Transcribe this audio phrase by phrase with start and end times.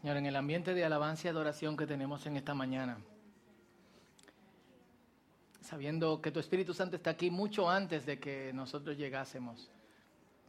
[0.00, 2.98] Señor, en el ambiente de alabanza y adoración que tenemos en esta mañana,
[5.60, 9.70] sabiendo que tu Espíritu Santo está aquí mucho antes de que nosotros llegásemos,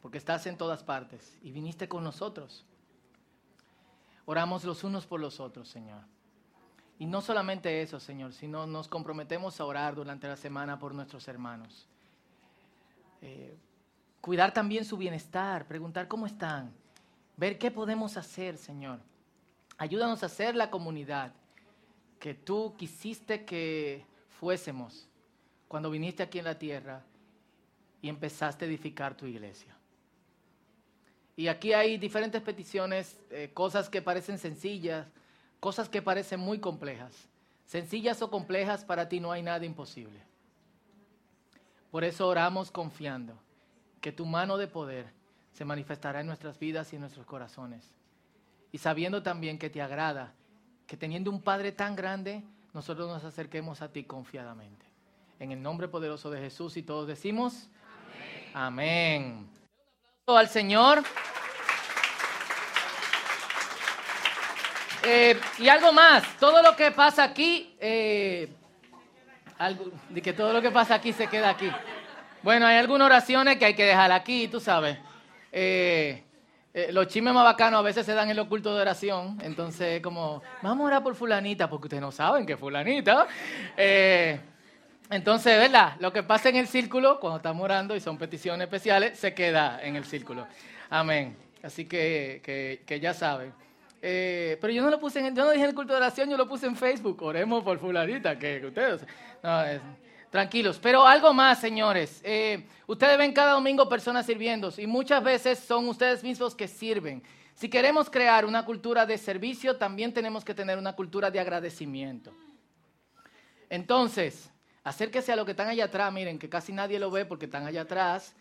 [0.04, 2.64] porque estás en todas partes y viniste con nosotros.
[4.26, 6.04] Oramos los unos por los otros, Señor.
[7.00, 11.28] Y no solamente eso, Señor, sino nos comprometemos a orar durante la semana por nuestros
[11.28, 11.88] hermanos.
[13.24, 13.58] Eh,
[14.22, 16.72] cuidar también su bienestar, preguntar cómo están,
[17.36, 19.00] ver qué podemos hacer, Señor.
[19.80, 21.32] Ayúdanos a ser la comunidad
[22.20, 25.08] que tú quisiste que fuésemos
[25.70, 27.02] cuando viniste aquí en la tierra
[28.02, 29.74] y empezaste a edificar tu iglesia.
[31.38, 35.08] Y aquí hay diferentes peticiones, eh, cosas que parecen sencillas,
[35.62, 37.14] cosas que parecen muy complejas.
[37.66, 40.20] Sencillas o complejas, para ti no hay nada imposible.
[41.90, 43.40] Por eso oramos confiando
[44.02, 45.06] que tu mano de poder
[45.54, 47.99] se manifestará en nuestras vidas y en nuestros corazones
[48.72, 50.34] y sabiendo también que te agrada,
[50.88, 54.86] que teniendo un Padre tan grande, nosotros nos acerquemos a ti confiadamente.
[55.40, 57.70] En el nombre poderoso de Jesús y todos decimos,
[58.54, 59.48] amén.
[59.48, 59.50] amén.
[60.28, 61.04] Al Señor.
[65.04, 68.54] Eh, y algo más, todo lo que pasa aquí, eh,
[70.10, 71.72] de que todo lo que pasa aquí se queda aquí.
[72.44, 74.98] Bueno, hay algunas oraciones que hay que dejar aquí, tú sabes.
[75.52, 76.24] Eh,
[76.72, 79.38] eh, los chismes más bacanos a veces se dan en los cultos de oración.
[79.42, 83.28] Entonces, como, vamos a orar por fulanita, porque ustedes no saben que fulanita.
[83.76, 84.40] Eh,
[85.10, 85.96] entonces, ¿verdad?
[86.00, 89.80] Lo que pasa en el círculo, cuando estamos orando y son peticiones especiales, se queda
[89.82, 90.48] en el círculo.
[90.92, 91.36] Amén.
[91.64, 92.42] Así que,
[92.86, 93.52] que, ya saben.
[94.02, 96.30] Eh, pero yo no lo puse en, yo no dije en el culto de oración,
[96.30, 97.22] yo lo puse en Facebook.
[97.24, 99.02] Oremos por fulanita, que ustedes.
[99.42, 99.82] No, es,
[100.30, 100.80] Tranquilos.
[100.82, 102.22] Pero algo más, señores.
[102.24, 107.24] Eh, ustedes ven cada domingo personas sirviendo y muchas veces son ustedes mismos que sirven.
[107.56, 112.32] Si queremos crear una cultura de servicio, también tenemos que tener una cultura de agradecimiento.
[113.70, 114.50] Entonces,
[114.84, 116.14] acérquese a lo que están allá atrás.
[116.14, 118.36] Miren, que casi nadie lo ve porque están allá atrás.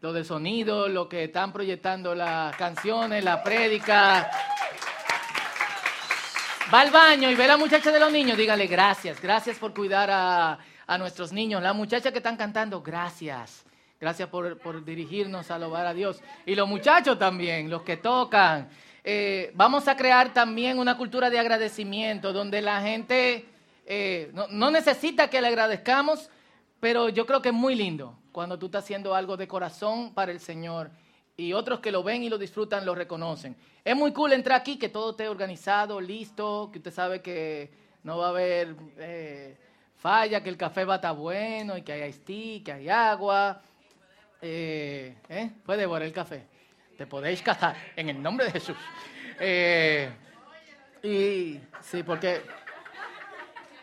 [0.00, 4.30] Lo del sonido, lo que están proyectando las canciones, la prédica.
[6.72, 9.74] Va al baño y ve a la muchacha de los niños, dígale gracias, gracias por
[9.74, 10.58] cuidar a,
[10.90, 11.62] a nuestros niños.
[11.62, 13.64] La muchacha que están cantando, gracias.
[14.00, 16.20] Gracias por, dirigirnos a alabar a Dios.
[16.44, 18.68] Y los muchachos también, los que tocan.
[19.04, 23.46] Eh, vamos a crear también una cultura de agradecimiento donde la gente
[23.86, 26.28] eh, no, no, necesita que le agradezcamos,
[26.80, 30.32] pero yo creo que es muy lindo cuando tú estás haciendo algo de corazón para
[30.32, 30.90] el Señor
[31.36, 33.56] y otros que lo ven y lo disfrutan lo reconocen.
[33.84, 37.70] Es muy cool entrar aquí, que todo esté organizado, listo, que usted sabe que
[38.02, 38.74] no va a haber...
[38.98, 39.56] Eh,
[40.00, 43.60] falla, que el café va a estar bueno y que hay tea, que hay agua.
[44.40, 45.50] Eh, ¿eh?
[45.64, 46.46] Puede devorar el café.
[46.96, 48.76] Te podéis casar en el nombre de Jesús.
[49.38, 50.10] Eh,
[51.02, 52.42] y sí, porque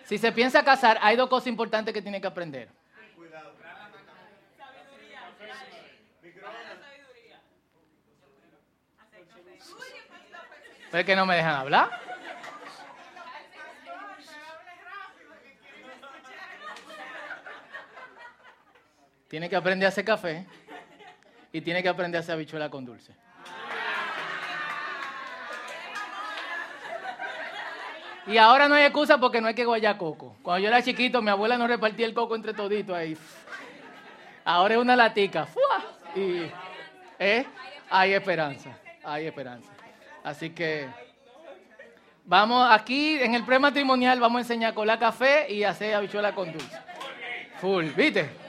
[0.03, 2.69] si se piensa casar, hay dos cosas importantes que tiene que aprender.
[10.89, 12.06] ¿Pero que no me dejan hablar?
[19.27, 20.45] Tiene que aprender a hacer café
[21.51, 23.13] y tiene que aprender a hacer habichuela con dulce.
[28.27, 30.35] Y ahora no hay excusa porque no hay que guayar coco.
[30.43, 33.17] Cuando yo era chiquito, mi abuela no repartía el coco entre toditos ahí.
[34.43, 35.47] Ahora es una latica.
[36.13, 36.51] Y
[37.19, 37.45] ¿eh?
[37.89, 38.77] hay esperanza.
[39.03, 39.71] Hay esperanza.
[40.23, 40.87] Así que
[42.25, 46.51] vamos aquí en el prematrimonial vamos a enseñar a colar café y hacer habichuela con
[46.51, 46.77] dulce.
[47.59, 48.46] Full, ¿viste?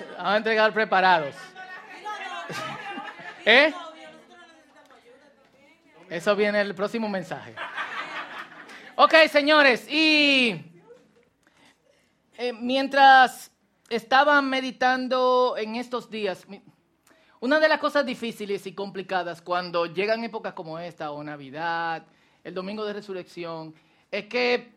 [0.00, 1.34] Vamos a entregar preparados.
[3.44, 3.72] ¿Eh?
[6.10, 7.54] Eso viene el próximo mensaje.
[8.96, 10.60] Ok, señores, y
[12.36, 13.52] eh, mientras
[13.88, 16.44] estaba meditando en estos días,
[17.40, 22.04] una de las cosas difíciles y complicadas cuando llegan épocas como esta, o Navidad,
[22.42, 23.74] el Domingo de Resurrección,
[24.10, 24.72] es que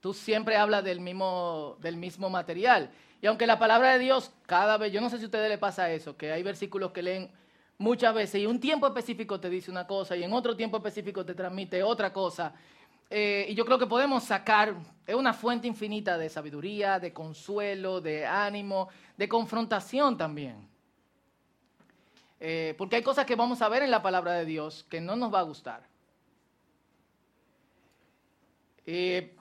[0.00, 2.90] tú siempre hablas del mismo, del mismo material.
[3.24, 5.58] Y aunque la palabra de Dios cada vez, yo no sé si a ustedes les
[5.58, 7.30] pasa eso, que hay versículos que leen
[7.78, 11.24] muchas veces y un tiempo específico te dice una cosa y en otro tiempo específico
[11.24, 12.52] te transmite otra cosa.
[13.08, 14.74] Eh, y yo creo que podemos sacar,
[15.06, 20.68] es una fuente infinita de sabiduría, de consuelo, de ánimo, de confrontación también.
[22.40, 25.16] Eh, porque hay cosas que vamos a ver en la palabra de Dios que no
[25.16, 25.82] nos va a gustar.
[28.84, 29.34] Eh,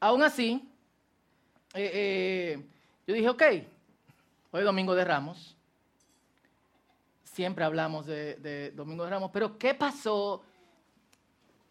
[0.00, 0.68] aún así,
[1.78, 2.66] eh, eh,
[3.06, 3.42] yo dije, ok,
[4.52, 5.54] hoy es domingo de Ramos.
[7.24, 10.42] siempre hablamos de, Domingo de Ramos, pero ¿qué pasó?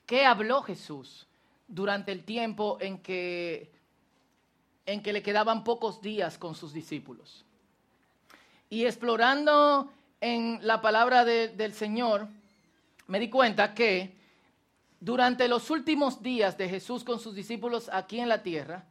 [0.05, 1.27] ¿Qué habló Jesús
[1.67, 3.69] durante el tiempo en que,
[4.85, 7.43] en que le quedaban pocos días con sus discípulos?
[8.69, 12.29] Y explorando en la palabra de- del Señor,
[13.07, 14.15] me di cuenta que
[15.01, 18.85] durante los últimos días de Jesús con sus discípulos aquí en la tierra,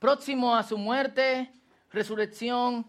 [0.00, 1.52] próximo a su muerte,
[1.92, 2.86] resurrección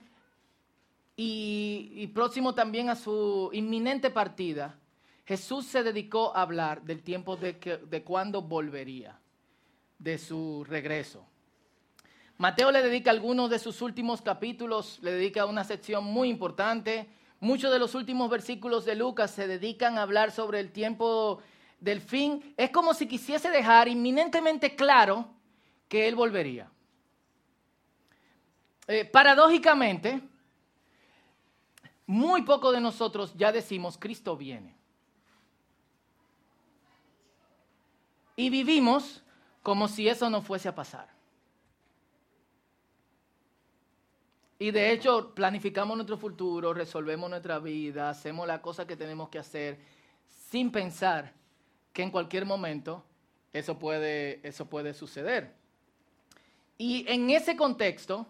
[1.16, 4.80] y, próximo también a su inminente partida,
[5.26, 9.20] Jesús se dedicó a hablar del tiempo de, que, de cuándo volvería,
[10.00, 11.24] de su regreso.
[12.38, 17.08] Mateo le dedica algunos de sus últimos capítulos, le dedica una sección muy importante.
[17.40, 21.40] Muchos de los últimos versículos de Lucas se dedican a hablar sobre el tiempo
[21.80, 22.56] del fin.
[22.58, 25.28] Es como si quisiese dejar inminentemente claro
[25.88, 26.72] que Él volvería.
[28.92, 30.22] Eh, paradójicamente,
[32.06, 34.76] muy poco de nosotros ya decimos Cristo viene.
[38.36, 39.24] Y vivimos
[39.64, 41.08] como si eso no fuese a pasar.
[44.60, 49.40] Y de hecho planificamos nuestro futuro, resolvemos nuestra vida, hacemos la cosa que tenemos que
[49.40, 49.80] hacer
[50.50, 51.32] sin pensar
[51.94, 53.06] que en cualquier momento
[53.54, 55.56] eso puede, eso puede suceder.
[56.78, 58.28] Y en ese contexto,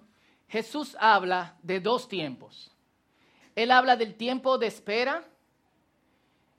[0.52, 2.72] Jesús habla de dos tiempos.
[3.56, 5.24] Él habla del tiempo de espera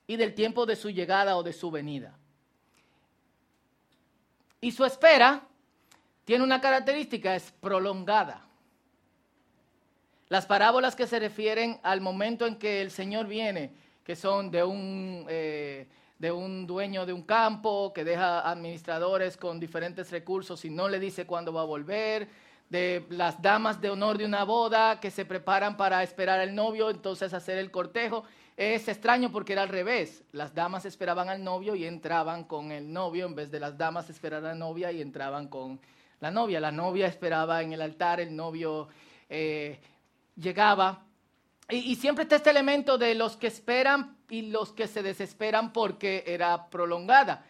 [0.07, 2.17] y del tiempo de su llegada o de su venida.
[4.61, 5.43] Y su espera
[6.25, 8.43] tiene una característica, es prolongada.
[10.27, 14.63] Las parábolas que se refieren al momento en que el Señor viene, que son de
[14.63, 15.87] un, eh,
[16.17, 20.99] de un dueño de un campo que deja administradores con diferentes recursos y no le
[20.99, 22.27] dice cuándo va a volver,
[22.73, 26.89] de las damas de honor de una boda que se preparan para esperar al novio,
[26.89, 28.23] entonces hacer el cortejo.
[28.57, 30.23] Es extraño porque era al revés.
[30.31, 34.09] Las damas esperaban al novio y entraban con el novio en vez de las damas
[34.09, 35.79] esperar a la novia y entraban con
[36.19, 36.59] la novia.
[36.59, 38.87] La novia esperaba en el altar, el novio
[39.29, 39.79] eh,
[40.35, 41.03] llegaba.
[41.69, 45.71] Y, y siempre está este elemento de los que esperan y los que se desesperan
[45.73, 47.45] porque era prolongada.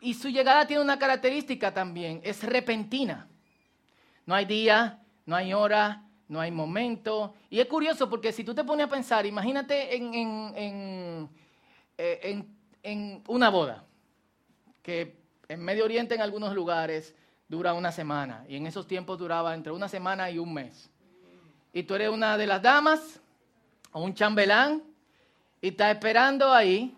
[0.00, 3.28] Y su llegada tiene una característica también, es repentina.
[4.26, 7.34] No hay día, no hay hora, no hay momento.
[7.50, 11.28] Y es curioso porque si tú te pones a pensar, imagínate en, en- en,
[11.98, 13.84] eh, en- en una boda,
[14.82, 15.16] que
[15.48, 17.14] en Medio Oriente en algunos lugares
[17.48, 20.90] dura una semana, y en esos tiempos duraba entre una semana y un mes.
[21.72, 23.20] Y tú eres una de las damas
[23.92, 24.82] o un chambelán
[25.60, 26.96] y estás esperando ahí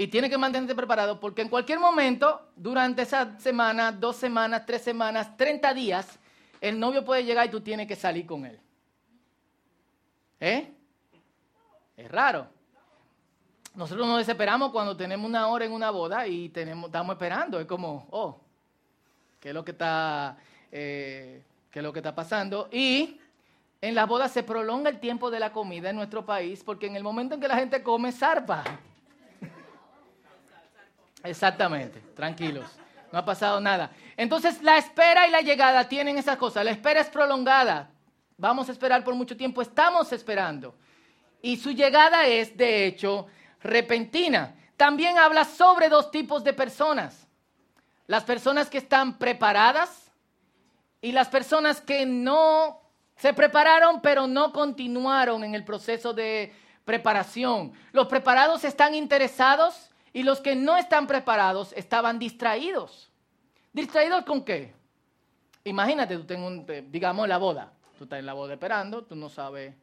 [0.00, 4.82] y tienes que mantenerte preparado porque en cualquier momento, durante esa semana, dos semanas, tres
[4.82, 6.20] semanas, 30 días,
[6.60, 8.60] el novio puede llegar y tú tienes que salir con él.
[10.38, 10.72] ¿Eh?
[11.96, 12.46] Es raro.
[13.74, 17.58] Nosotros nos desesperamos cuando tenemos una hora en una boda y tenemos, estamos esperando.
[17.58, 18.40] Es como, oh,
[19.40, 20.36] ¿qué es lo que está,
[20.70, 21.42] eh,
[21.72, 22.68] qué es lo que está pasando?
[22.70, 23.20] Y
[23.80, 26.94] en las bodas se prolonga el tiempo de la comida en nuestro país porque en
[26.94, 28.62] el momento en que la gente come, zarpa.
[31.22, 32.70] Exactamente, tranquilos.
[33.12, 33.90] No ha pasado nada.
[34.16, 36.64] Entonces, la espera y la llegada tienen esas cosas.
[36.64, 37.90] La espera es prolongada.
[38.36, 39.62] Vamos a esperar por mucho tiempo.
[39.62, 40.74] Estamos esperando.
[41.40, 43.26] Y su llegada es, de hecho,
[43.62, 44.54] repentina.
[44.76, 47.26] También habla sobre dos tipos de personas.
[48.06, 50.10] Las personas que están preparadas
[51.00, 52.80] y las personas que no
[53.16, 57.72] se prepararon, pero no continuaron en el proceso de preparación.
[57.92, 63.10] Los preparados están interesados y los que no están preparados estaban distraídos.
[63.72, 64.74] ¿Distraídos con qué?
[65.64, 67.72] Imagínate, tú tengo un, digamos, la boda.
[67.98, 69.74] Tú estás en la boda esperando, tú no sabes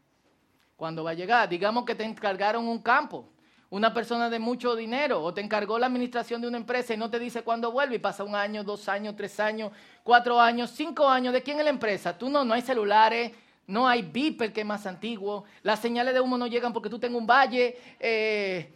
[0.75, 1.47] cuándo va a llegar.
[1.49, 3.29] Digamos que te encargaron un campo,
[3.69, 7.09] una persona de mucho dinero, o te encargó la administración de una empresa y no
[7.09, 9.71] te dice cuándo vuelve y pasa un año, dos años, tres años,
[10.03, 11.33] cuatro años, cinco años.
[11.33, 12.17] ¿De quién es la empresa?
[12.17, 13.33] Tú no, no hay celulares,
[13.67, 16.99] no hay beeper que es más antiguo, las señales de humo no llegan porque tú
[16.99, 17.77] tengas un valle.
[17.99, 18.71] eh,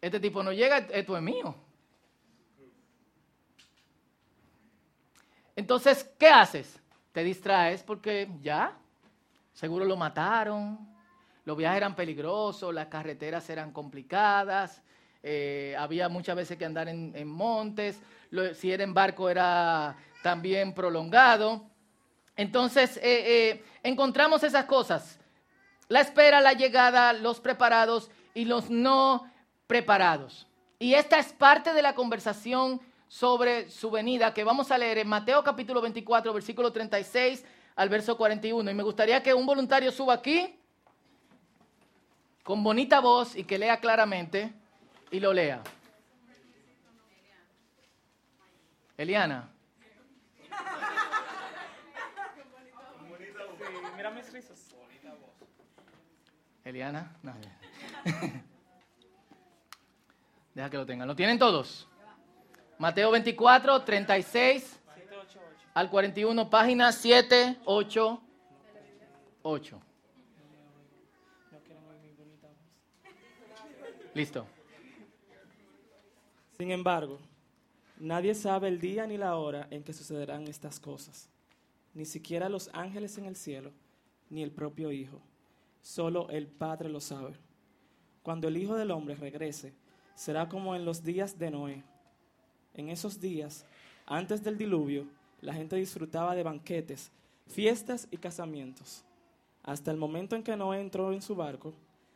[0.00, 1.54] este tipo no llega, esto es mío.
[5.56, 6.80] Entonces, ¿qué haces?
[7.12, 8.76] Te distraes porque ya,
[9.52, 10.78] seguro lo mataron,
[11.44, 14.82] los viajes eran peligrosos, las carreteras eran complicadas,
[15.22, 18.00] eh, había muchas veces que andar en, montes,
[18.54, 21.66] si era en barco era también prolongado.
[22.36, 25.18] Entonces, eh, eh, encontramos esas cosas.
[25.88, 29.28] La espera, la llegada, los preparados y los no
[29.68, 30.48] preparados.
[30.80, 35.08] Y esta es parte de la conversación sobre su venida que vamos a leer en
[35.08, 37.44] Mateo capítulo 24, versículo 36
[37.76, 38.68] al verso 41.
[38.68, 40.58] Y me gustaría que un voluntario suba aquí
[42.42, 44.52] con bonita voz y que lea claramente
[45.10, 45.62] y lo lea.
[48.96, 49.50] Eliana.
[53.96, 54.32] mira mis.
[56.64, 57.16] Eliana.
[57.22, 57.34] No.
[60.58, 61.06] Deja que lo tengan.
[61.06, 61.86] ¿Lo tienen todos?
[62.80, 64.80] Mateo 24, 36
[65.72, 69.80] al 41, página 788.
[74.14, 74.48] Listo.
[76.58, 77.20] Sin embargo,
[77.96, 81.28] nadie sabe el día ni la hora en que sucederán estas cosas,
[81.94, 83.70] ni siquiera los ángeles en el cielo,
[84.28, 85.20] ni el propio Hijo.
[85.82, 87.34] Solo el Padre lo sabe.
[88.24, 89.72] Cuando el Hijo del Hombre regrese,
[90.18, 91.84] será como en los días de Noé.
[92.74, 93.64] En esos días,
[94.04, 95.06] antes del diluvio,
[95.40, 97.12] la gente disfrutaba de banquetes,
[97.46, 99.04] fiestas y casamientos.
[99.62, 101.72] Hasta el momento en que Noé entró en su barco,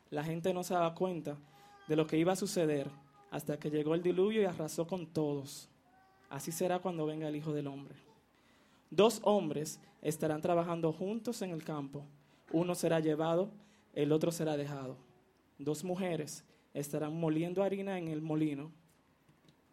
[0.09, 1.37] la gente no se daba cuenta
[1.87, 2.89] de lo que iba a suceder
[3.31, 5.69] hasta que llegó el diluvio y arrasó con todos.
[6.29, 7.95] Así será cuando venga el Hijo del Hombre.
[8.91, 12.03] Dos hombres estarán trabajando juntos en el campo.
[12.51, 13.49] Uno será llevado,
[13.93, 14.97] el otro será dejado.
[15.57, 16.43] Dos mujeres
[16.73, 18.71] estarán moliendo harina en el molino.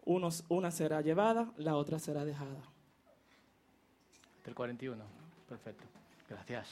[0.04, 2.62] Unos, una será llevada, la otra será dejada.
[4.46, 5.02] El 41.
[5.48, 5.84] Perfecto.
[6.28, 6.68] Gracias.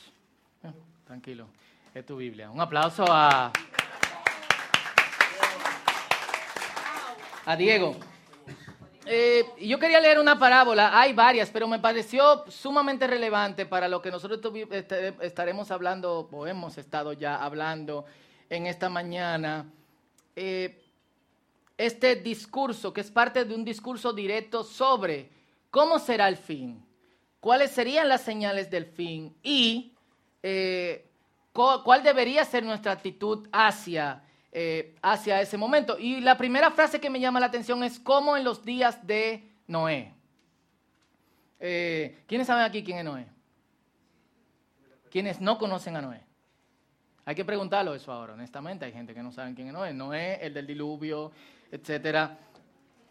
[0.64, 0.72] Eh,
[1.06, 1.46] tranquilo.
[1.94, 2.50] Es tu Biblia.
[2.50, 3.52] Un aplauso a...
[7.44, 7.96] a Diego.
[9.10, 14.02] Eh, yo quería leer una parábola, hay varias, pero me pareció sumamente relevante para lo
[14.02, 14.38] que nosotros
[14.70, 18.04] este, estaremos hablando, o hemos estado ya hablando
[18.50, 19.64] en esta mañana.
[20.40, 20.84] Eh,
[21.76, 25.30] este discurso, que es parte de un discurso directo sobre
[25.68, 26.86] cómo será el fin,
[27.40, 29.96] cuáles serían las señales del fin y
[30.44, 31.10] eh,
[31.52, 35.98] cuál debería ser nuestra actitud hacia eh, hacia ese momento.
[35.98, 39.50] Y la primera frase que me llama la atención es como en los días de
[39.66, 40.14] Noé.
[41.58, 43.26] ¿Quiénes saben aquí quién es Noé?
[45.10, 46.27] ¿Quiénes no conocen a Noé?
[47.28, 48.86] Hay que preguntarlo eso ahora, honestamente.
[48.86, 49.92] Hay gente que no sabe quién es Noé.
[49.92, 51.30] Noé, el del diluvio,
[51.70, 52.30] etc.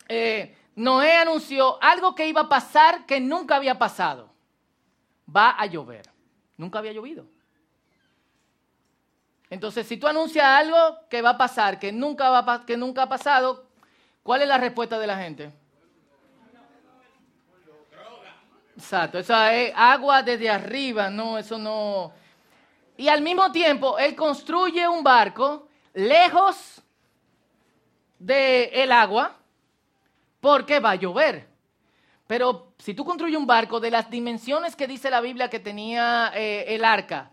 [0.09, 4.33] Eh, Noé anunció algo que iba a pasar que nunca había pasado.
[5.29, 6.09] Va a llover.
[6.57, 7.27] Nunca había llovido.
[9.51, 13.09] Entonces, si tú anuncias algo que va a pasar, que nunca, va que nunca ha
[13.09, 13.67] pasado,
[14.23, 15.53] ¿cuál es la respuesta de la gente?
[18.75, 22.25] Exacto, esa es agua desde arriba, no, eso no.
[22.97, 26.81] Y al mismo tiempo, él construye un barco lejos
[28.17, 29.35] del el agua
[30.41, 31.47] porque va a llover.
[32.25, 36.31] Pero si tú construyes un barco de las dimensiones que dice la Biblia que tenía
[36.35, 37.31] eh, el arca,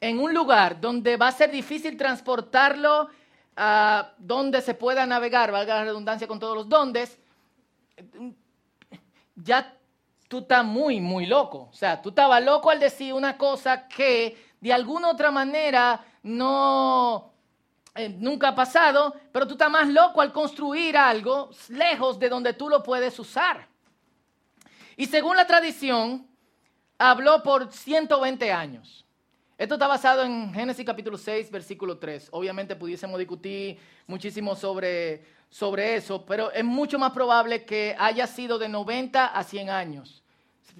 [0.00, 3.08] en un lugar donde va a ser difícil transportarlo
[3.56, 7.18] a donde se pueda navegar, valga la redundancia con todos los dondes,
[9.36, 9.76] ya
[10.28, 11.68] tú estás muy, muy loco.
[11.70, 17.34] O sea, tú estabas loco al decir una cosa que de alguna otra manera no,
[17.94, 22.54] eh, nunca ha pasado, pero tú estás más loco al construir algo lejos de donde
[22.54, 23.68] tú lo puedes usar.
[24.96, 26.26] Y según la tradición,
[26.96, 29.04] habló por 120 años.
[29.58, 32.30] Esto está basado en Génesis capítulo 6, versículo 3.
[32.30, 38.58] Obviamente pudiésemos discutir muchísimo sobre, sobre eso, pero es mucho más probable que haya sido
[38.58, 40.22] de 90 a 100 años.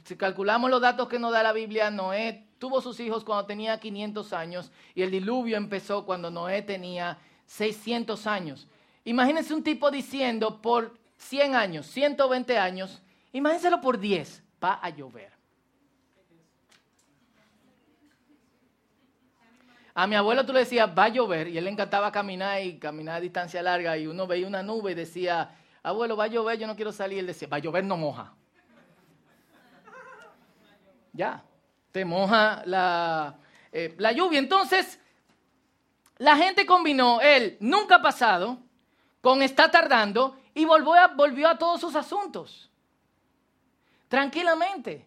[0.04, 3.78] Si calculamos los datos que nos da la Biblia, Noé tuvo sus hijos cuando tenía
[3.78, 8.66] 500 años y el diluvio empezó cuando Noé tenía 600 años.
[9.04, 15.32] Imagínense un tipo diciendo por 100 años, 120 años, imagínenselo por 10, va a llover.
[19.96, 22.78] A mi abuelo tú le decías, va a llover, y él le encantaba caminar y
[22.78, 26.58] caminar a distancia larga, y uno veía una nube y decía, abuelo, va a llover,
[26.58, 27.20] yo no quiero salir.
[27.20, 28.34] Él decía, va a llover, no moja.
[31.12, 31.44] Ya,
[31.94, 33.36] te moja la,
[33.70, 34.40] eh, la lluvia.
[34.40, 34.98] Entonces,
[36.18, 38.58] la gente combinó el nunca pasado
[39.20, 42.68] con está tardando y volvió a, volvió a todos sus asuntos.
[44.08, 45.06] Tranquilamente.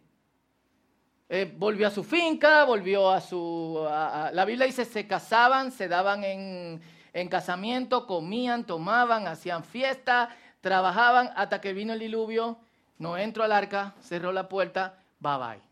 [1.27, 3.85] Eh, volvió a su finca, volvió a su...
[4.31, 10.29] la Biblia dice, se casaban, se daban en, en casamiento, comían, tomaban, hacían fiesta,
[10.61, 12.59] trabajaban hasta que vino el diluvio,
[12.97, 15.66] no entró al arca, cerró la puerta, bye bye.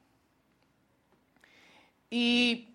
[2.09, 2.69] Y,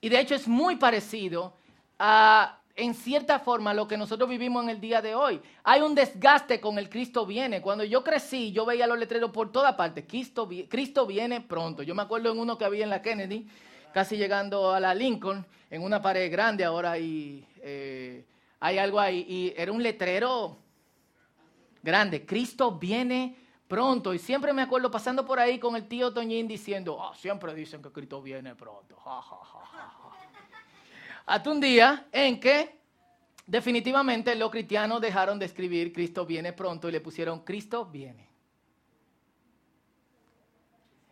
[0.00, 1.54] y de hecho es muy parecido
[1.98, 5.40] a en cierta forma lo que nosotros vivimos en el día de hoy.
[5.64, 7.60] Hay un desgaste con el Cristo viene.
[7.60, 10.06] Cuando yo crecí, yo veía los letreros por toda parte.
[10.06, 11.82] Cristo, Cristo viene pronto.
[11.82, 13.48] Yo me acuerdo en uno que había en la Kennedy,
[13.92, 18.24] casi llegando a la Lincoln, en una pared grande ahora y eh,
[18.60, 19.26] hay algo ahí.
[19.28, 20.56] Y era un letrero
[21.82, 22.24] grande.
[22.24, 23.34] Cristo viene
[23.68, 24.14] pronto.
[24.14, 27.82] Y siempre me acuerdo pasando por ahí con el tío Toñín diciendo, ah, siempre dicen
[27.82, 28.96] que Cristo viene pronto.
[31.26, 32.80] Hasta un día en que
[33.46, 38.26] definitivamente los cristianos dejaron de escribir Cristo viene pronto y le pusieron Cristo viene.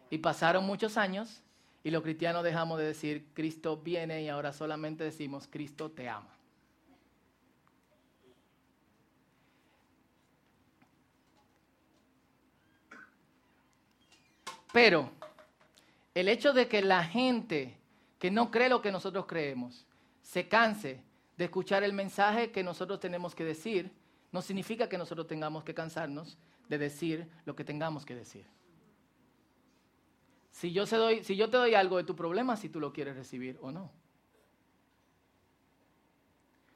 [0.09, 1.43] Y pasaron muchos años
[1.85, 6.36] y los cristianos dejamos de decir Cristo viene y ahora solamente decimos Cristo te ama.
[14.77, 15.11] Pero
[16.15, 17.79] el hecho de que la gente
[18.19, 19.87] que no cree lo que nosotros creemos
[20.21, 21.03] se canse
[21.39, 23.91] de escuchar el mensaje que nosotros tenemos que decir,
[24.33, 26.37] no significa que nosotros tengamos que cansarnos
[26.69, 28.45] de decir lo que tengamos que decir.
[30.51, 33.91] Si yo, te doy algo de tu problema, si tú lo quieres recibir o no.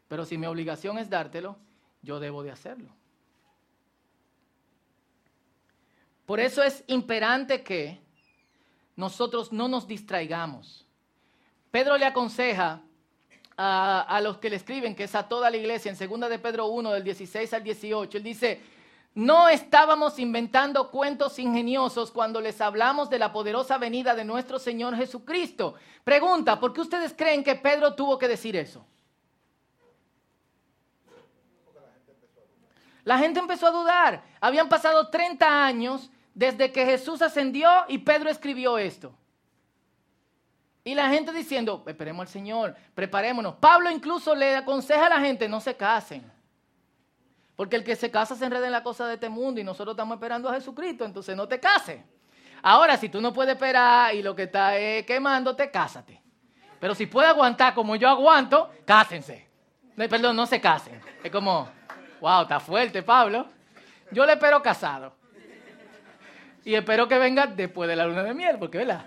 [0.08, 1.58] Pero si mi obligación es dártelo,
[2.00, 2.94] yo debo de hacerlo.
[6.30, 7.98] Por eso es imperante que
[8.94, 10.86] nosotros no nos distraigamos.
[11.72, 12.82] Pedro le aconseja
[13.56, 16.38] a, a, los que le escriben, que es a toda la iglesia, en 2 de
[16.38, 18.60] Pedro 1, del 16 al 18, él dice,
[19.12, 24.94] no estábamos inventando cuentos ingeniosos cuando les hablamos de la poderosa venida de nuestro Señor
[24.94, 25.74] Jesucristo.
[26.04, 28.86] Pregunta, ¿por qué ustedes creen que Pedro tuvo que decir eso?
[33.02, 34.22] La gente empezó a dudar.
[34.40, 39.14] Habían pasado 30 años desde que Jesús ascendió y Pedro escribió esto.
[40.82, 43.56] Y la gente diciendo, esperemos al Señor, preparémonos.
[43.56, 46.30] Pablo incluso le aconseja a la gente, no se casen.
[47.54, 49.92] Porque el que se casa se enreda en la cosa de este mundo y nosotros
[49.92, 52.00] estamos esperando a Jesucristo, entonces no te cases.
[52.62, 56.20] Ahora, si tú no puedes esperar y lo que está es quemándote, cásate.
[56.78, 59.46] Pero si puede aguantar como yo aguanto, cásense.
[59.94, 61.00] perdón, no se casen.
[61.22, 61.68] Es como,
[62.20, 63.46] wow, está fuerte, Pablo.
[64.10, 65.19] Yo le espero casado.
[66.64, 69.06] Y espero que venga después de la luna de miel, porque, ¿verdad?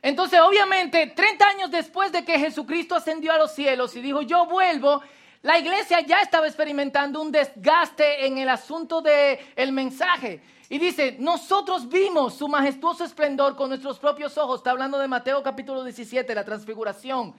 [0.00, 4.46] Entonces, obviamente, 30 años después de que Jesucristo ascendió a los cielos y dijo, yo
[4.46, 5.02] vuelvo,
[5.40, 10.42] la iglesia ya estaba experimentando un desgaste en el asunto del el mensaje.
[10.68, 14.60] Y dice, nosotros vimos su majestuoso esplendor con nuestros propios ojos.
[14.60, 17.34] Está hablando de Mateo capítulo 17, la transfiguración.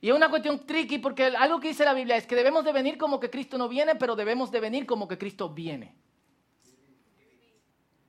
[0.00, 2.72] Y es una cuestión tricky porque algo que dice la Biblia es que debemos de
[2.72, 5.96] venir como que Cristo no viene, pero debemos de venir como que Cristo viene.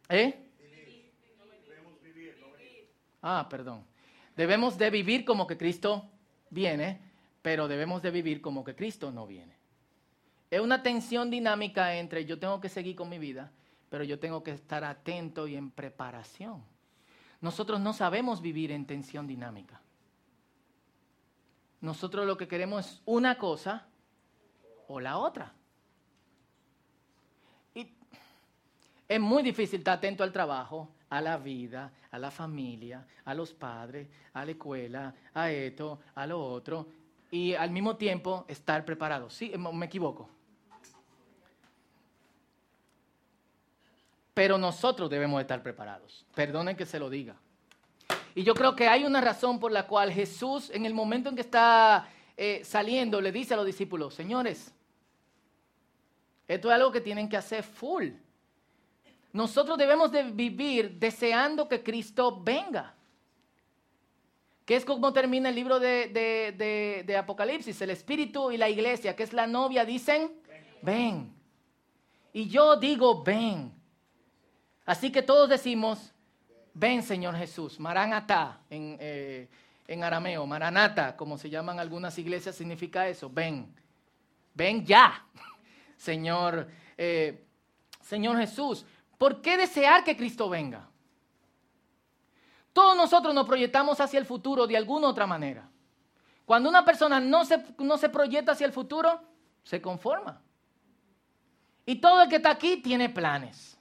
[0.10, 0.44] ¿Eh?
[3.22, 3.86] Ah, perdón.
[4.36, 6.06] Debemos de vivir como que Cristo
[6.50, 7.00] viene,
[7.42, 9.56] pero debemos de vivir como que Cristo no viene.
[10.50, 13.52] Es una tensión dinámica entre yo tengo que seguir con mi vida,
[13.90, 16.64] pero yo tengo que estar atento y en preparación.
[17.42, 19.82] Nosotros no sabemos vivir en tensión dinámica.
[21.82, 23.86] Nosotros lo que queremos es una cosa
[24.88, 25.54] o la otra.
[27.76, 27.92] Y
[29.08, 33.54] es muy difícil estar atento al trabajo, a la vida, a la familia, a los
[33.54, 36.88] padres, a la escuela, a esto, a lo otro,
[37.30, 39.30] y al mismo tiempo estar preparado.
[39.30, 40.37] Sí, me equivoco.
[44.38, 46.24] Pero nosotros debemos estar preparados.
[46.36, 47.36] Perdonen que se lo diga.
[48.36, 51.36] Y yo creo que hay una razón por la cual Jesús, en el momento en
[51.36, 54.72] que está eh, saliendo, le dice a los discípulos, señores,
[56.48, 58.10] esto es algo que tienen que hacer full.
[59.34, 62.94] Nosotros debemos de vivir deseando que Cristo venga.
[64.68, 67.82] Que es como termina el libro de, Apocalipsis.
[67.82, 70.32] El Espíritu y la iglesia, que es la novia, dicen,
[70.84, 71.34] ven.
[72.34, 73.77] Y yo digo, ven.
[74.88, 76.14] Así que todos decimos,
[76.74, 77.78] ven Señor Jesús.
[77.78, 79.50] Maranatá en, eh,
[79.86, 80.46] en arameo.
[80.46, 83.30] Maranata, como se llaman algunas iglesias, significa eso.
[83.30, 83.76] Ven.
[84.54, 85.26] Ven ya.
[85.98, 87.46] Señor, eh,
[88.02, 88.86] Señor Jesús.
[89.18, 90.88] ¿Por qué desear que Cristo venga?
[92.72, 95.70] Todos nosotros nos proyectamos hacia el futuro de alguna otra manera.
[96.46, 99.20] Cuando una persona no se, no se proyecta hacia el futuro,
[99.64, 100.42] se conforma.
[101.86, 103.77] Y todo el que está aquí tiene planes.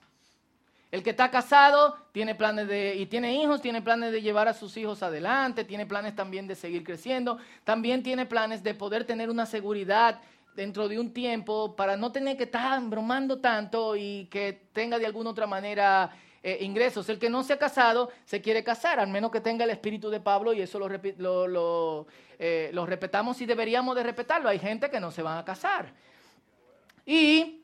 [0.89, 4.53] El que está casado tiene planes de, y tiene hijos, tiene planes de llevar a
[4.53, 9.29] sus hijos adelante, tiene planes también de seguir creciendo, también tiene planes de poder tener
[9.29, 10.21] una seguridad
[10.55, 15.05] dentro de un tiempo para no tener que estar bromando tanto y que tenga de
[15.05, 16.09] alguna otra manera
[16.41, 17.09] eh, ingresos.
[17.09, 20.09] El que no se ha casado se quiere casar, al menos que tenga el espíritu
[20.09, 20.87] de Pablo y eso lo,
[21.47, 22.07] lo,
[22.39, 24.47] eh, lo respetamos y deberíamos de respetarlo.
[24.47, 25.93] Hay gente que no se van a casar.
[27.05, 27.56] Y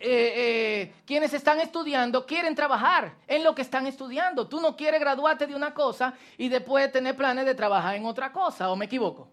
[0.00, 4.48] eh, eh, quienes están estudiando quieren trabajar en lo que están estudiando.
[4.48, 8.32] Tú no quieres graduarte de una cosa y después tener planes de trabajar en otra
[8.32, 9.28] cosa, ¿o me equivoco?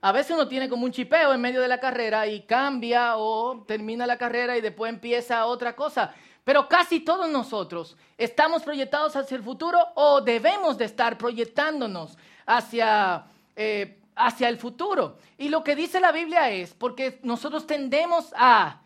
[0.00, 3.64] A veces uno tiene como un chipeo en medio de la carrera y cambia o
[3.66, 6.14] termina la carrera y después empieza otra cosa.
[6.44, 13.24] Pero casi todos nosotros estamos proyectados hacia el futuro o debemos de estar proyectándonos hacia,
[13.56, 15.18] eh, hacia el futuro.
[15.36, 18.80] Y lo que dice la Biblia es, porque nosotros tendemos a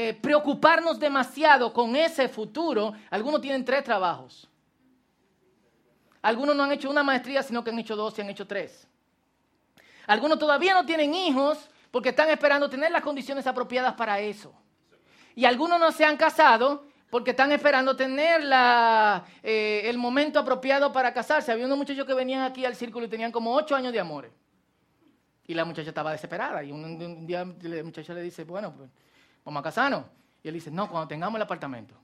[0.00, 4.48] eh, preocuparnos demasiado con ese futuro, algunos tienen tres trabajos.
[6.22, 8.86] Algunos no han hecho una maestría, sino que han hecho dos y han hecho tres.
[10.06, 14.54] Algunos todavía no tienen hijos porque están esperando tener las condiciones apropiadas para eso.
[15.34, 18.42] Y algunos no se han casado porque están esperando tener
[19.42, 21.50] eh, el momento apropiado para casarse.
[21.50, 24.30] Había unos muchachos que venían aquí al círculo y tenían como ocho años de amores.
[25.48, 26.62] Y la muchacha estaba desesperada.
[26.62, 28.90] Y un, día el muchacho le dice, bueno, pues
[29.52, 30.04] vamos a.
[30.42, 31.94] Y él dice, no, cuando tengamos el apartamento.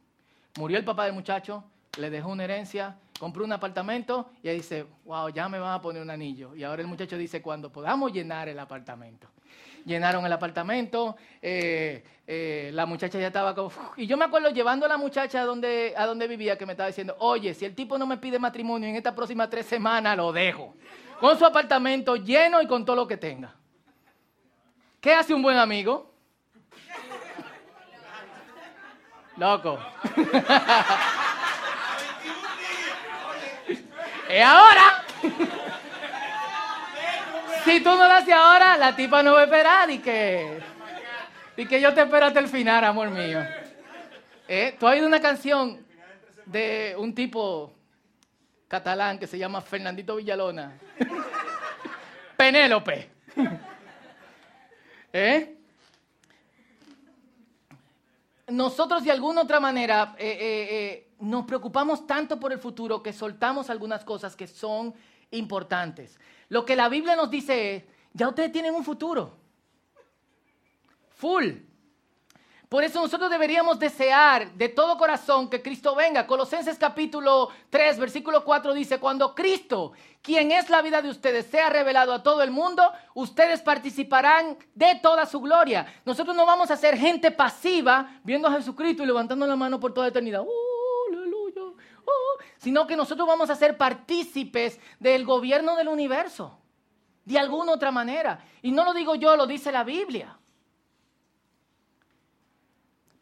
[0.57, 1.65] Murió el papá del muchacho,
[1.99, 5.81] le dejó una herencia, compró un apartamento y él dice, wow, ya me van a
[5.81, 6.55] poner un anillo.
[6.55, 9.29] Y ahora el muchacho dice, cuando podamos llenar el apartamento.
[9.85, 13.71] Llenaron el apartamento, eh, eh, la muchacha ya estaba como...
[13.97, 16.73] Y yo me acuerdo llevando a la muchacha a donde, a donde vivía que me
[16.73, 20.17] estaba diciendo, oye, si el tipo no me pide matrimonio en estas próximas tres semanas,
[20.17, 20.75] lo dejo.
[21.21, 23.55] Con su apartamento lleno y con todo lo que tenga.
[25.01, 26.14] ¿Qué hace un buen amigo?
[29.37, 29.79] Loco.
[34.29, 35.05] ¿Y ahora?
[37.65, 40.61] si tú no lo haces ahora, la tipa no va a esperar y que,
[41.57, 43.41] y que yo te espero hasta el final, amor mío.
[44.47, 44.77] ¿Eh?
[44.79, 45.85] Tú has oído una canción
[46.47, 47.73] de un tipo
[48.69, 50.79] catalán que se llama Fernandito Villalona.
[52.37, 53.11] Penélope.
[55.13, 55.54] ¿Eh?
[58.49, 63.13] Nosotros de alguna otra manera eh, eh, eh, nos preocupamos tanto por el futuro que
[63.13, 64.95] soltamos algunas cosas que son
[65.31, 66.19] importantes.
[66.49, 69.37] Lo que la Biblia nos dice es, ya ustedes tienen un futuro.
[71.17, 71.53] Full.
[72.75, 76.27] Por eso nosotros deberíamos desear de todo corazón que Cristo venga.
[76.27, 81.71] Colosenses capítulo 3, versículo 4 dice, cuando Cristo, quien es la vida de ustedes, sea
[81.71, 82.83] revelado a todo el mundo,
[83.15, 85.87] ustedes participarán de toda su gloria.
[86.05, 89.95] Nosotros no vamos a ser gente pasiva viendo a Jesucristo y levantando la mano por
[89.95, 90.43] toda eternidad.
[90.45, 91.63] Oh, aleluya.
[92.05, 96.59] Oh, sino que nosotros vamos a ser partícipes del gobierno del universo.
[97.25, 98.45] De alguna otra manera.
[98.63, 100.37] Y no lo digo yo, lo dice la Biblia.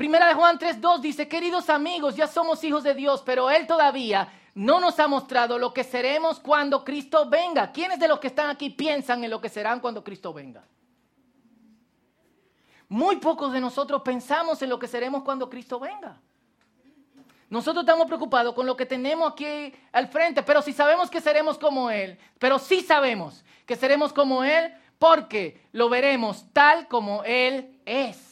[0.03, 4.33] Primera de Juan 3.2 dice, queridos amigos, ya somos hijos de Dios, pero Él todavía
[4.53, 7.71] no nos ha mostrado lo que seremos cuando Cristo venga.
[7.71, 10.65] ¿Quiénes de los que están aquí piensan en lo que serán cuando Cristo venga?
[12.89, 16.21] Muy pocos de nosotros pensamos en lo que seremos cuando Cristo venga.
[17.49, 21.57] Nosotros estamos preocupados con lo que tenemos aquí al frente, pero si sabemos que seremos
[21.59, 27.79] como Él, pero sí sabemos que seremos como Él porque lo veremos tal como Él
[27.87, 28.32] es.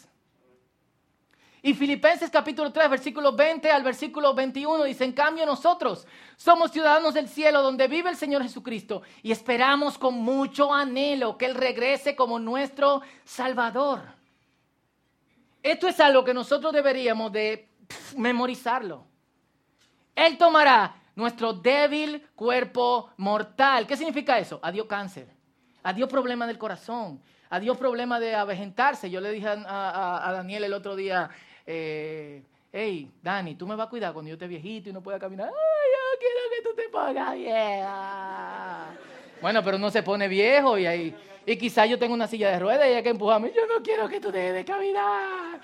[1.63, 7.13] Y Filipenses capítulo 3, versículo 20 al versículo 21 dice, en cambio nosotros somos ciudadanos
[7.13, 12.17] del cielo donde vive el Señor Jesucristo y esperamos con mucho anhelo que Él regrese
[12.17, 14.01] como nuestro Salvador.
[15.63, 17.69] Esto es algo que nosotros deberíamos de
[18.17, 19.05] memorizarlo.
[20.15, 23.87] Él tomará nuestro débil cuerpo mortal.
[23.87, 24.59] ¿Qué significa eso?
[24.63, 25.29] Adiós cáncer,
[25.83, 27.21] adiós problema del corazón,
[27.51, 29.11] adiós problema de avejentarse.
[29.11, 31.29] Yo le dije a, a Daniel el otro día,
[31.73, 35.21] eh, hey, Dani, tú me vas a cuidar cuando yo esté viejito y no pueda
[35.21, 35.47] caminar.
[35.47, 38.87] Ay, yo quiero que tú te pongas vieja.
[39.41, 42.59] Bueno, pero no se pone viejo y ahí, y quizás yo tengo una silla de
[42.59, 43.53] ruedas y hay que empujarme.
[43.55, 45.61] Yo no quiero que tú dejes de caminar.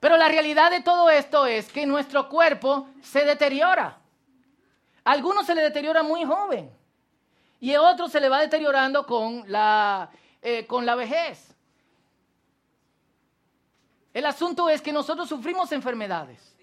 [0.00, 3.98] Pero la realidad de todo esto es que nuestro cuerpo se deteriora.
[5.04, 6.70] A algunos se le deteriora muy joven
[7.60, 11.54] y a otros se le va deteriorando con la, eh, con la vejez.
[14.12, 16.54] El asunto es que nosotros sufrimos enfermedades.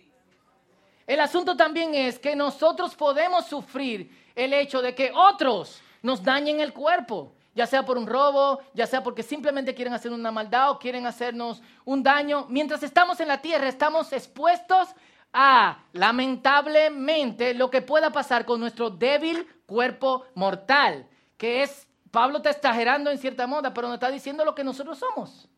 [1.08, 6.60] El asunto también es que nosotros podemos sufrir el hecho de que otros nos dañen
[6.60, 7.34] el cuerpo.
[7.56, 11.06] ya sea por un robo, ya sea porque simplemente quieren hacer una maldad o quieren
[11.06, 12.46] hacernos un daño.
[12.48, 14.90] Mientras estamos en la tierra, estamos expuestos
[15.34, 21.08] a, lamentablemente, lo que pueda pasar con nuestro débil cuerpo mortal,
[21.38, 24.98] que es, Pablo está exagerando en cierta moda, pero nos está diciendo lo que nosotros
[24.98, 25.50] somos.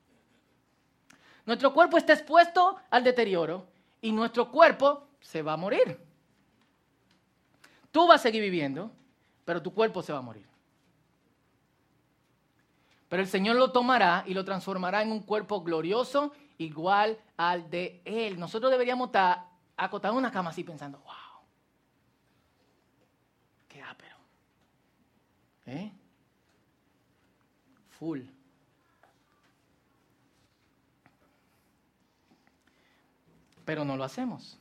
[1.52, 3.68] Nuestro cuerpo está expuesto al deterioro
[4.00, 6.00] y nuestro cuerpo se va a morir.
[7.92, 8.90] Tú vas a seguir viviendo,
[9.44, 10.48] pero tu cuerpo se va a morir.
[13.10, 18.02] Pero el Señor lo tomará y lo transformará en un cuerpo glorioso igual al de
[18.06, 18.40] Él.
[18.40, 21.44] Nosotros deberíamos estar acotados en una cama así pensando, wow,
[23.68, 24.16] qué ápero.
[25.66, 25.92] ¿Eh?
[28.00, 28.22] Full.
[33.65, 34.60] Pero no lo hacemos.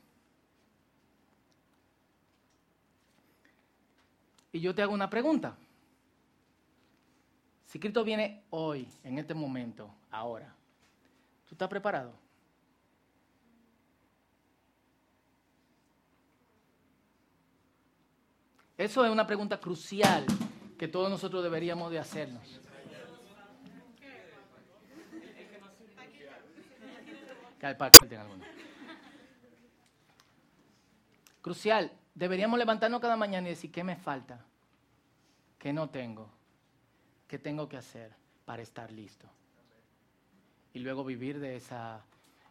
[4.51, 5.55] Y yo te hago una pregunta.
[7.65, 10.53] Si Cristo viene hoy, en este momento, ahora,
[11.47, 12.13] ¿tú estás preparado?
[18.77, 20.25] Eso es una pregunta crucial
[20.77, 22.59] que todos nosotros deberíamos de hacernos.
[31.41, 34.45] Crucial, deberíamos levantarnos cada mañana y decir, ¿qué me falta?
[35.57, 36.29] ¿Qué no tengo?
[37.27, 38.11] ¿Qué tengo que hacer
[38.45, 39.27] para estar listo?
[40.73, 42.03] Y luego vivir de esa,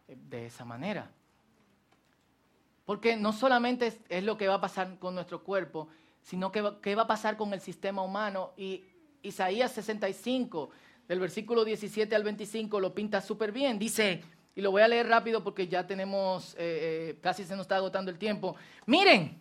[0.07, 1.09] de esa manera.
[2.85, 5.87] Porque no solamente es, lo que va a pasar con nuestro cuerpo,
[6.21, 8.51] sino que qué va a pasar con el sistema humano.
[8.57, 8.83] Y
[9.21, 10.69] Isaías 65,
[11.07, 13.79] del versículo 17 al 25, lo pinta súper bien.
[13.79, 14.23] Dice,
[14.55, 16.57] y lo voy a leer rápido porque ya tenemos, eh,
[17.11, 18.55] eh, casi se nos está agotando el tiempo.
[18.85, 19.39] Miren,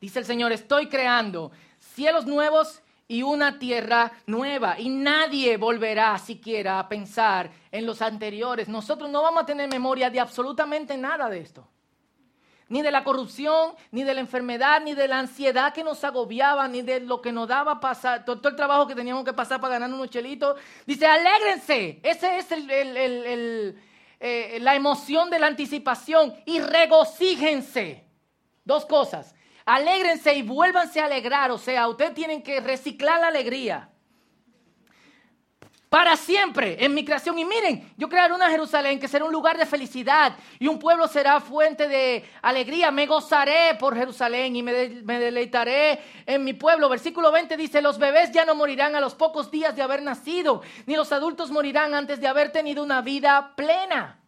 [0.00, 4.78] dice el Señor, estoy creando cielos nuevos y una tierra nueva.
[4.78, 8.68] Y nadie volverá siquiera a pensar en los anteriores.
[8.68, 11.66] Nosotros no vamos a tener memoria de absolutamente nada de esto.
[12.68, 16.68] Ni de la corrupción, ni de la enfermedad, ni de la ansiedad que nos agobiaba,
[16.68, 19.74] ni de lo que nos daba pasar, todo, el trabajo que teníamos que pasar para
[19.74, 20.60] ganar unos chelitos.
[20.86, 21.98] Dice, alégrense.
[22.02, 22.52] Esa es
[24.20, 26.34] eh, la emoción de la anticipación.
[26.46, 28.04] Y regocíjense.
[28.64, 29.34] Dos cosas
[29.68, 31.50] alégrense y vuélvanse a alegrar.
[31.50, 33.90] O sea, ustedes tienen que reciclar la alegría.
[35.88, 37.38] Para siempre en mi creación.
[37.38, 41.08] Y miren, yo crearé una Jerusalén que será un lugar de felicidad y un pueblo
[41.08, 42.90] será fuente de alegría.
[42.90, 46.90] Me gozaré por Jerusalén y me, deleitaré en mi pueblo.
[46.90, 50.60] Versículo 20 dice, los bebés ya no morirán a los pocos días de haber nacido,
[50.84, 54.20] ni los adultos morirán antes de haber tenido una vida plena.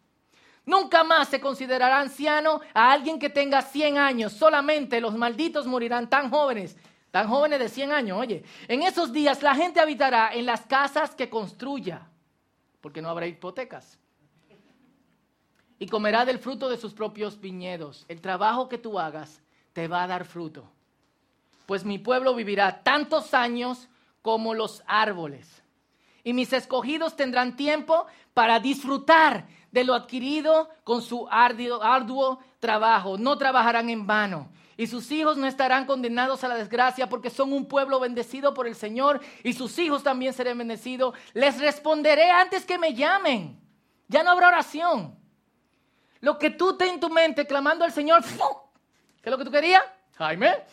[0.64, 4.32] Nunca más se considerará anciano a alguien que tenga 100 años.
[4.32, 6.76] Solamente los malditos morirán tan jóvenes,
[7.10, 8.18] tan jóvenes de 100 años.
[8.18, 12.06] Oye, en esos días la gente habitará en las casas que construya,
[12.80, 13.98] porque no habrá hipotecas.
[15.78, 18.04] Y comerá del fruto de sus propios viñedos.
[18.08, 19.40] El trabajo que tú hagas
[19.72, 20.70] te va a dar fruto.
[21.64, 23.88] Pues mi pueblo vivirá tantos años
[24.22, 25.62] como los árboles.
[26.22, 33.16] Y mis escogidos tendrán tiempo para disfrutar de lo adquirido con su arduo, trabajo.
[33.16, 34.50] No trabajarán en vano.
[34.80, 38.66] Y sus hijos no estarán condenados a la desgracia porque son un pueblo bendecido por
[38.66, 41.14] el Señor y sus hijos también serán bendecidos.
[41.34, 43.60] Les responderé antes que me llamen.
[44.08, 45.14] Ya no habrá oración.
[46.20, 49.50] Lo que tú te en tu mente clamando al Señor, ¿qué es lo que tú
[49.50, 49.82] querías?
[50.16, 50.64] Jaime,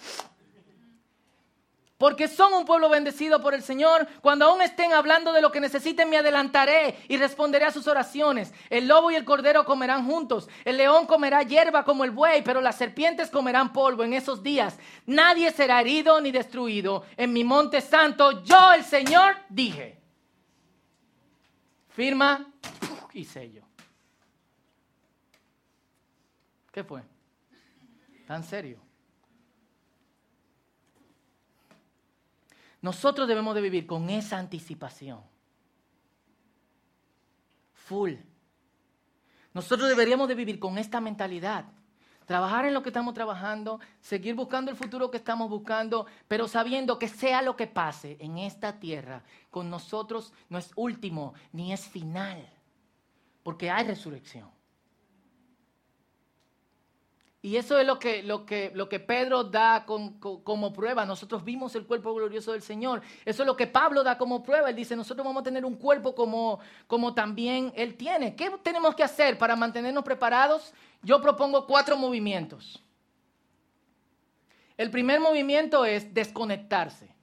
[1.98, 4.08] porque son un pueblo bendecido por el Señor.
[4.22, 8.54] Cuando aún estén hablando de lo que necesiten, me adelantaré y responderé a sus oraciones.
[8.70, 10.48] El lobo y el cordero comerán juntos.
[10.64, 14.78] El león comerá hierba como el buey, pero las serpientes comerán polvo en esos días.
[15.06, 17.04] Nadie será herido ni destruido.
[17.18, 19.98] En mi monte santo, yo el Señor dije.
[21.90, 22.46] Firma
[23.14, 23.64] y sello.
[26.72, 27.02] ¿Qué fue?
[28.28, 28.87] ¿Tan serio?
[32.88, 35.20] Nosotros debemos de vivir con esa anticipación.
[37.74, 38.14] Full.
[39.54, 41.66] Nosotros deberíamos de vivir con esta mentalidad.
[42.26, 46.98] Trabajar en lo que estamos trabajando, seguir buscando el futuro que estamos buscando, pero sabiendo
[46.98, 51.90] que sea lo que pase en esta tierra, con nosotros no es último ni es
[51.90, 52.50] final,
[53.44, 54.50] porque hay resurrección.
[57.48, 61.06] Y eso es lo que, lo que, lo que Pedro da como prueba.
[61.06, 63.02] Nosotros vimos el cuerpo glorioso del Señor.
[63.24, 64.70] Eso es lo que Pablo da como prueba.
[64.70, 68.36] Él dice, nosotros vamos a tener un cuerpo como, como también Él tiene.
[68.36, 70.74] ¿Qué tenemos que hacer para mantenernos preparados?
[71.02, 72.84] Yo propongo cuatro movimientos.
[74.76, 77.16] El primer movimiento es desconectarse.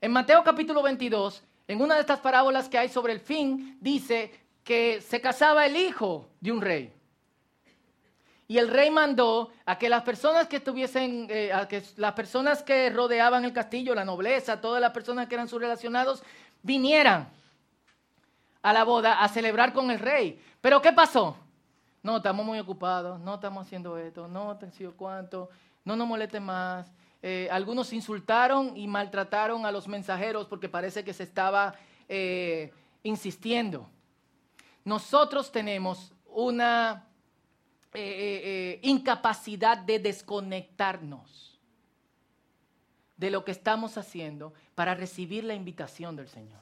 [0.00, 4.32] En Mateo capítulo 22, en una de estas parábolas que hay sobre el fin, dice
[4.64, 6.95] que se casaba el hijo de un rey.
[8.48, 12.62] Y el rey mandó a que las personas que estuviesen, eh, a que las personas
[12.62, 16.22] que rodeaban el castillo, la nobleza, todas las personas que eran sus relacionados,
[16.62, 17.28] vinieran
[18.62, 20.40] a la boda a celebrar con el rey.
[20.60, 21.36] Pero ¿qué pasó?
[22.02, 25.50] No, estamos muy ocupados, no estamos haciendo esto, no te sido cuánto,
[25.84, 26.92] no nos moleste más.
[27.22, 31.74] Eh, algunos insultaron y maltrataron a los mensajeros porque parece que se estaba
[32.08, 33.88] eh, insistiendo.
[34.84, 37.06] Nosotros tenemos una
[37.98, 41.58] eh, incapacidad de desconectarnos
[43.16, 46.60] de lo que estamos haciendo para recibir la invitación del Señor.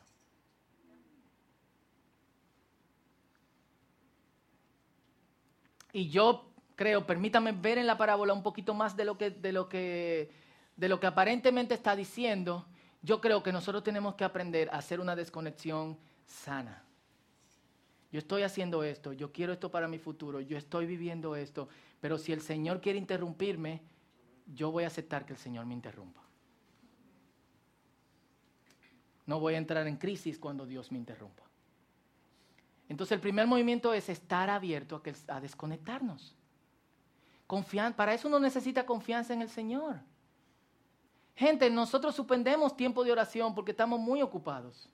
[5.93, 9.53] Y yo creo, permítame ver en la parábola un poquito más de lo que, de
[9.53, 10.31] lo que,
[10.77, 12.67] de lo que aparentemente está diciendo.
[13.01, 16.83] Yo creo que nosotros tenemos que aprender a hacer una desconexión sana.
[18.15, 21.69] Yo estoy haciendo esto, yo quiero esto para mi futuro, yo estoy viviendo esto,
[22.01, 23.83] pero si el Señor quiere interrumpirme,
[24.55, 26.23] yo voy a aceptar que el Señor me interrumpa.
[29.27, 31.43] No voy a entrar en crisis cuando Dios me interrumpa.
[32.89, 36.37] Entonces el primer movimiento es estar abierto a, desconectarnos.
[37.97, 39.99] para eso uno necesita confianza en el Señor.
[41.35, 44.89] Gente, nosotros suspendemos tiempo de oración porque estamos muy ocupados.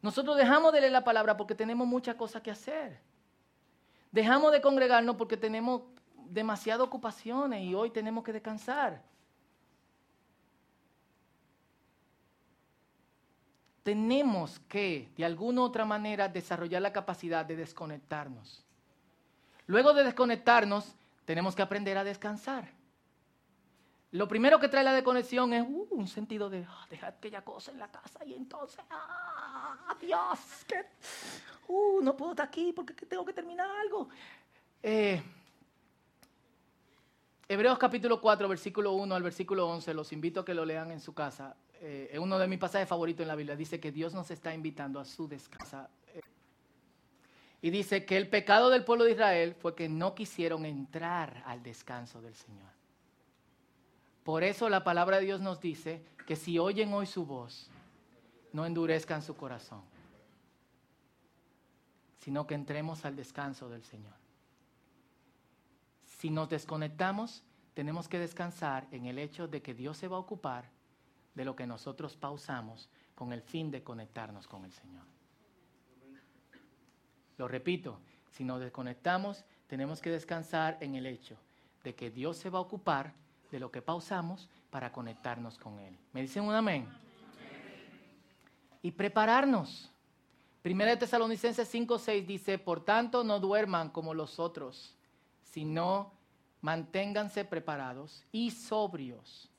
[0.00, 3.00] Nosotros dejamos de leer la palabra porque tenemos muchas cosas que hacer.
[4.12, 5.82] Dejamos de congregarnos porque tenemos
[6.30, 9.02] demasiadas ocupaciones y hoy tenemos que descansar.
[13.88, 18.62] tenemos que, de alguna u otra manera, desarrollar la capacidad de desconectarnos.
[19.66, 22.68] Luego de desconectarnos, tenemos que aprender a descansar.
[24.12, 27.72] Lo primero que trae la desconexión es uh, un sentido de ah, dejar aquella cosa
[27.72, 30.38] en la casa y entonces, ah, Dios,
[31.68, 34.08] uh, no puedo estar aquí porque tengo que terminar algo.
[34.82, 35.22] Eh,
[37.46, 41.00] Hebreos capítulo 4, versículo 1 al versículo 11, los invito a que lo lean en
[41.00, 41.56] su casa.
[41.80, 44.54] Eh, es uno de mis pasajes favoritos en la Biblia, dice que Dios nos está
[44.54, 45.86] invitando a su descanso.
[47.60, 51.62] Y dice que el pecado del pueblo de Israel fue que no quisieron entrar al
[51.62, 52.77] descanso del Señor.
[54.28, 57.70] Por eso la palabra de Dios nos dice que si oyen hoy su voz,
[58.52, 59.80] no endurezcan su corazón,
[62.18, 64.12] sino que entremos al descanso del Señor.
[66.04, 70.20] Si nos desconectamos, tenemos que descansar en el hecho de que Dios se va a
[70.20, 70.68] ocupar
[71.34, 75.06] de lo que nosotros pausamos con el fin de conectarnos con el Señor.
[77.38, 77.98] Lo repito,
[78.32, 81.38] si nos desconectamos, tenemos que descansar en el hecho
[81.82, 83.14] de que Dios se va a ocupar
[83.50, 85.96] de lo que pausamos para conectarnos con Él.
[86.12, 86.88] ¿Me dicen un amén?
[88.82, 89.90] Y prepararnos.
[90.62, 94.94] Primera de Tesalonicenses 5:6 dice, por tanto no duerman como los otros,
[95.42, 96.12] sino
[96.60, 99.50] manténganse preparados y sobrios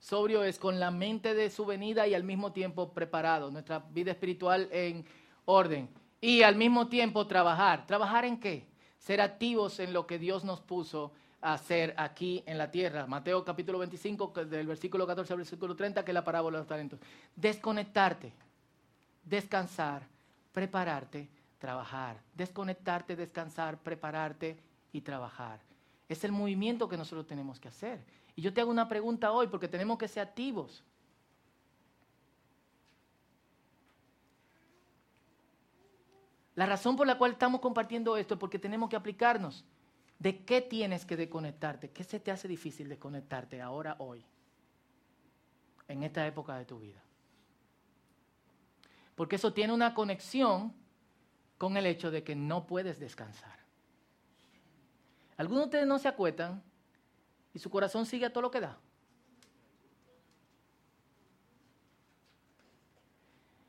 [0.00, 4.12] Sobrio es con la mente de su venida y al mismo tiempo preparado, nuestra vida
[4.12, 5.04] espiritual en
[5.44, 5.88] orden.
[6.20, 7.86] Y al mismo tiempo trabajar.
[7.86, 8.66] ¿Trabajar en qué?
[8.98, 13.06] Ser activos en lo que Dios nos puso hacer aquí en la tierra.
[13.06, 16.68] Mateo capítulo 25, del versículo 14 al versículo 30, que es la parábola de los
[16.68, 16.98] talentos.
[17.36, 18.32] Desconectarte,
[19.24, 20.02] descansar,
[20.52, 22.20] prepararte, trabajar.
[22.34, 24.58] Desconectarte, descansar, prepararte
[24.92, 25.60] y trabajar.
[26.08, 28.00] Es el movimiento que nosotros tenemos que hacer.
[28.34, 30.84] Y yo te hago una pregunta hoy porque tenemos que ser activos.
[36.54, 39.64] La razón por la cual estamos compartiendo esto es porque tenemos que aplicarnos.
[40.18, 41.90] ¿De qué tienes que desconectarte?
[41.90, 44.24] ¿Qué se te hace difícil desconectarte ahora, hoy?
[45.86, 47.02] En esta época de tu vida.
[49.14, 50.74] Porque eso tiene una conexión
[51.56, 53.58] con el hecho de que no puedes descansar.
[55.36, 56.62] Algunos de ustedes no se acuestan
[57.54, 58.78] y su corazón sigue a todo lo que da.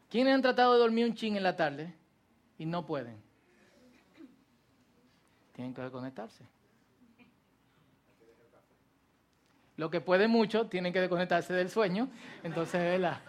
[0.09, 1.93] ¿Quiénes han tratado de dormir un ching en la tarde
[2.57, 3.28] y no pueden?
[5.59, 6.45] Tienen que desconectarse.
[9.75, 12.07] Lo que pueden mucho, tienen que desconectarse del sueño.
[12.43, 13.19] Entonces, ¿verdad?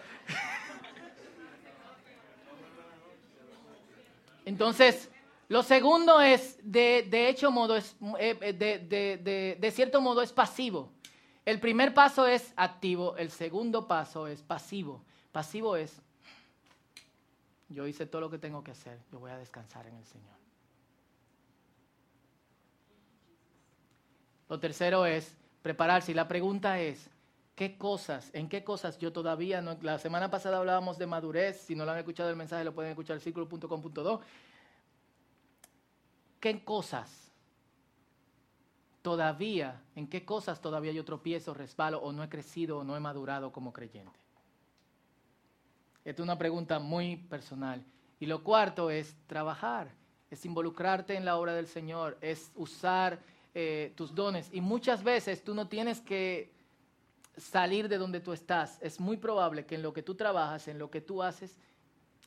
[4.44, 5.10] Entonces,
[5.48, 10.92] lo segundo es, de, hecho modo, es, eh, eh, de, cierto modo es pasivo.
[11.44, 15.02] El primer paso es activo, el segundo paso es pasivo.
[15.32, 16.00] Pasivo es,
[17.68, 20.39] yo hice todo lo que tengo que hacer, yo voy a descansar en el Señor.
[24.50, 27.08] Lo tercero es prepararse y la pregunta es,
[27.60, 29.76] ¿Qué cosas, en qué cosas yo todavía no...
[29.82, 32.92] La semana pasada hablábamos de madurez, si no lo han escuchado el mensaje lo pueden
[32.92, 34.20] escuchar en círculo.com.do.
[36.40, 37.30] ¿Qué cosas
[39.02, 43.00] todavía, en qué cosas todavía yo tropiezo, resbalo o no he crecido o no he
[43.00, 44.18] madurado como creyente?
[46.02, 47.84] Esta es una pregunta muy personal.
[48.20, 49.90] Y lo cuarto es trabajar,
[50.30, 53.18] es involucrarte en la obra del Señor, es usar
[53.54, 54.48] eh, tus dones.
[54.52, 56.52] Y muchas veces tú no tienes que
[57.36, 58.78] salir de donde tú estás.
[58.80, 61.58] Es muy probable que en lo que tú trabajas, en lo que tú haces,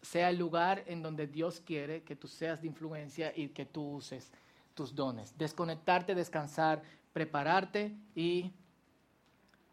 [0.01, 3.95] sea el lugar en donde Dios quiere que tú seas de influencia y que tú
[3.95, 4.32] uses
[4.74, 5.38] tus dones.
[5.38, 6.82] Desconectarte, descansar,
[7.13, 8.51] prepararte y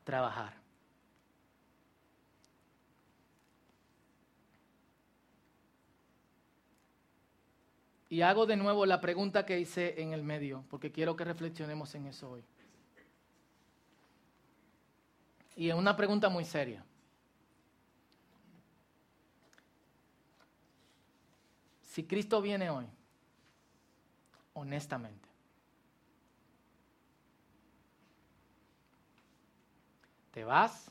[0.04, 0.59] trabajar.
[8.10, 11.94] Y hago de nuevo la pregunta que hice en el medio, porque quiero que reflexionemos
[11.94, 12.44] en eso hoy.
[15.54, 16.84] Y es una pregunta muy seria.
[21.82, 22.86] Si Cristo viene hoy,
[24.54, 25.28] honestamente,
[30.32, 30.90] ¿te vas?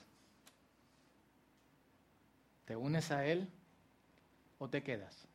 [2.63, 3.49] ¿Te unes a Él
[4.57, 5.28] o te quedas?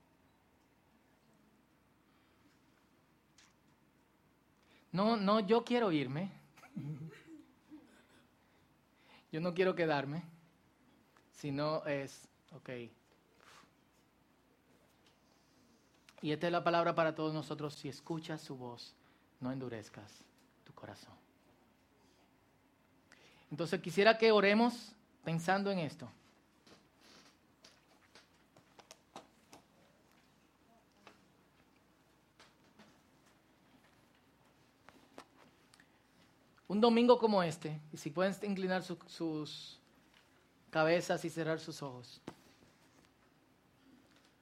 [4.94, 6.30] No, no, yo quiero irme.
[9.32, 10.22] Yo no quiero quedarme,
[11.32, 12.70] sino es, ok.
[16.22, 17.74] Y esta es la palabra para todos nosotros.
[17.74, 18.94] Si escuchas su voz,
[19.40, 20.24] no endurezcas
[20.62, 21.14] tu corazón.
[23.50, 24.92] Entonces quisiera que oremos
[25.24, 26.08] pensando en esto.
[36.74, 39.78] Un domingo como este, y si pueden inclinar sus
[40.70, 42.20] cabezas y cerrar sus ojos.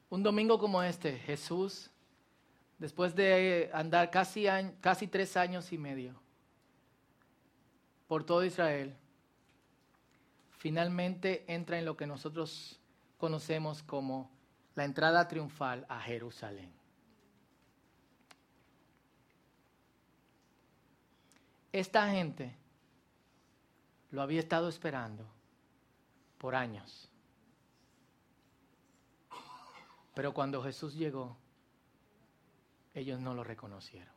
[0.09, 1.91] Un domingo como este, Jesús,
[2.79, 4.47] después de andar casi,
[4.81, 6.15] casi tres años y medio
[8.09, 8.97] por todo Israel,
[10.53, 12.81] finalmente entra en lo que nosotros
[13.19, 14.31] conocemos como
[14.75, 16.73] la entrada triunfal a Jerusalén.
[21.73, 22.55] Esta gente
[24.11, 25.27] lo había estado esperando
[26.39, 27.09] por años.
[30.15, 31.37] Pero cuando Jesús llegó,
[32.95, 34.13] ellos no lo reconocieron.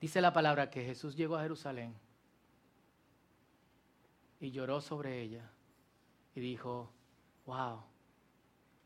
[0.00, 1.96] Dice la palabra que Jesús llegó a Jerusalén
[4.38, 5.50] y lloró sobre ella
[6.36, 6.92] y dijo,
[7.44, 7.82] wow,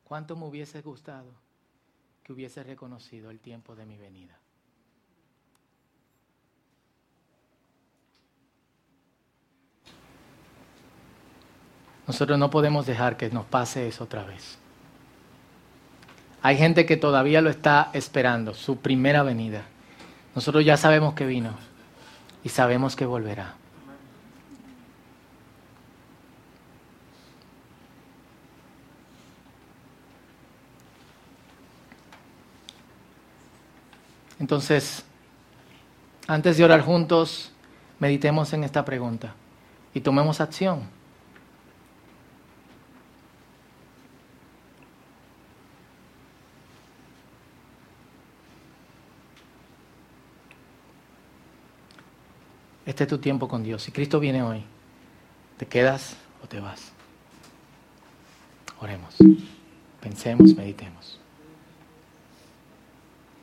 [0.05, 1.35] cuánto me hubiese gustado
[2.23, 4.40] que hubiese reconocido el tiempo de mi venida.
[12.11, 14.59] Nosotros no podemos dejar que nos pase eso otra vez.
[16.43, 19.63] Hay gente que todavía lo está esperando, su primera venida.
[20.35, 21.55] Nosotros ya sabemos que vino
[22.43, 23.55] y sabemos que volverá.
[34.41, 35.05] Entonces,
[36.27, 37.53] antes de orar juntos,
[38.01, 39.33] meditemos en esta pregunta
[39.95, 40.99] y tomemos acción.
[53.07, 53.83] Tu tiempo con Dios.
[53.83, 54.63] Si Cristo viene hoy,
[55.57, 56.93] ¿te quedas o te vas?
[58.79, 59.17] Oremos.
[60.01, 61.20] Pensemos, meditemos.